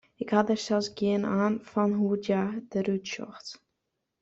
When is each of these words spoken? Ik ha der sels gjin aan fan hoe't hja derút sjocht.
Ik 0.23 0.29
ha 0.33 0.39
der 0.47 0.59
sels 0.65 0.87
gjin 0.97 1.23
aan 1.41 1.55
fan 1.71 1.91
hoe't 1.99 2.25
hja 2.27 2.43
derút 2.71 3.03
sjocht. 3.11 3.47